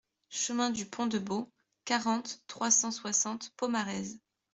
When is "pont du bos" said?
0.87-1.51